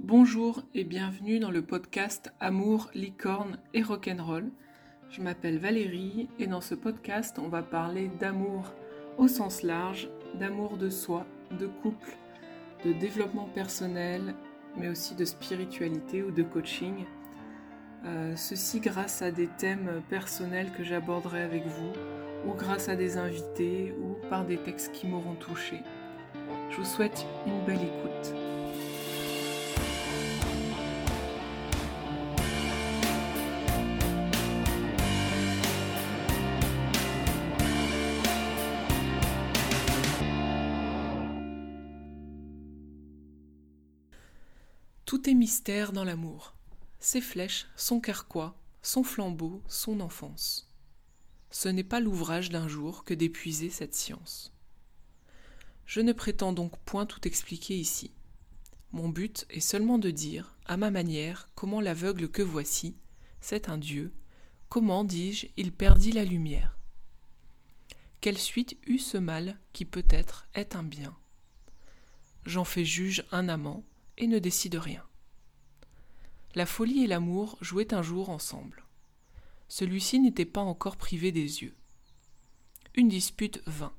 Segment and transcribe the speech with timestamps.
[0.00, 4.50] Bonjour et bienvenue dans le podcast Amour, licorne et rock'n'roll.
[5.08, 8.74] Je m'appelle Valérie et dans ce podcast on va parler d'amour
[9.16, 11.24] au sens large, d'amour de soi,
[11.58, 12.14] de couple,
[12.84, 14.34] de développement personnel,
[14.76, 17.06] mais aussi de spiritualité ou de coaching.
[18.04, 21.92] Euh, ceci grâce à des thèmes personnels que j'aborderai avec vous,
[22.46, 25.80] ou grâce à des invités, ou par des textes qui m'auront touché.
[26.70, 28.45] Je vous souhaite une belle écoute.
[45.06, 46.56] Tout est mystère dans l'amour.
[46.98, 50.68] Ses flèches, son carquois, son flambeau, son enfance.
[51.52, 54.52] Ce n'est pas l'ouvrage d'un jour que d'épuiser cette science.
[55.84, 58.10] Je ne prétends donc point tout expliquer ici.
[58.90, 62.96] Mon but est seulement de dire, à ma manière, comment l'aveugle que voici,
[63.40, 64.12] c'est un Dieu,
[64.68, 66.76] comment, dis-je, il perdit la lumière.
[68.20, 71.16] Quelle suite eut ce mal qui peut-être est un bien?
[72.44, 73.84] J'en fais juge un amant
[74.18, 75.04] et ne décide rien.
[76.54, 78.84] La folie et l'amour jouaient un jour ensemble.
[79.68, 81.74] Celui-ci n'était pas encore privé des yeux.
[82.94, 83.94] Une dispute vint.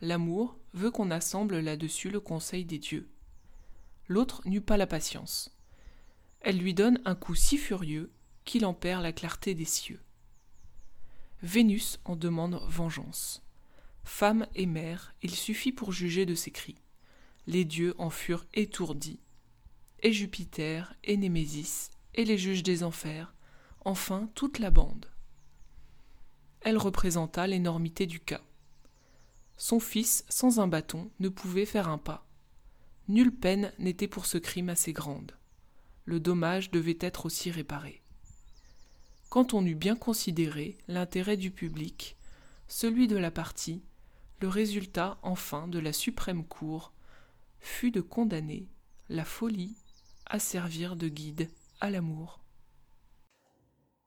[0.00, 3.08] L'amour veut qu'on assemble là-dessus le conseil des dieux.
[4.06, 5.56] L'autre n'eut pas la patience.
[6.40, 8.12] Elle lui donne un coup si furieux
[8.44, 10.02] qu'il en perd la clarté des cieux.
[11.42, 13.42] Vénus en demande vengeance.
[14.04, 16.76] Femme et mère, il suffit pour juger de ses cris.
[17.46, 19.20] Les dieux en furent étourdis.
[20.06, 23.32] Et Jupiter, et Némésis, et les juges des enfers,
[23.86, 25.06] enfin toute la bande.
[26.60, 28.42] Elle représenta l'énormité du cas.
[29.56, 32.26] Son fils, sans un bâton, ne pouvait faire un pas.
[33.08, 35.32] Nulle peine n'était pour ce crime assez grande.
[36.04, 38.02] Le dommage devait être aussi réparé.
[39.30, 42.18] Quand on eut bien considéré l'intérêt du public,
[42.68, 43.82] celui de la partie,
[44.42, 46.92] le résultat enfin de la suprême cour
[47.58, 48.68] fut de condamner
[49.08, 49.78] la folie
[50.34, 51.48] à servir de guide
[51.80, 52.40] à l'amour.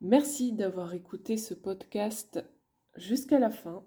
[0.00, 2.44] Merci d'avoir écouté ce podcast
[2.96, 3.84] jusqu'à la fin.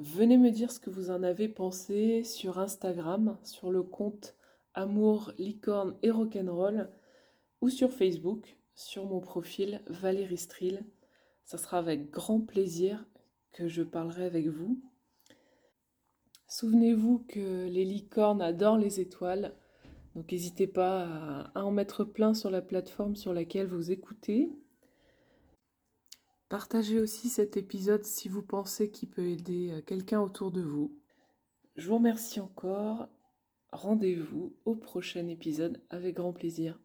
[0.00, 4.34] Venez me dire ce que vous en avez pensé sur Instagram, sur le compte
[4.74, 6.90] Amour, Licorne et Rock'n'Roll
[7.60, 10.82] ou sur Facebook, sur mon profil Valérie Strill.
[11.44, 13.06] Ça sera avec grand plaisir
[13.52, 14.82] que je parlerai avec vous.
[16.48, 19.54] Souvenez-vous que les licornes adorent les étoiles,
[20.14, 24.50] donc n'hésitez pas à en mettre plein sur la plateforme sur laquelle vous écoutez.
[26.50, 30.92] Partagez aussi cet épisode si vous pensez qu'il peut aider euh, quelqu'un autour de vous.
[31.76, 33.08] Je vous remercie encore.
[33.70, 36.76] Rendez-vous au prochain épisode avec grand plaisir.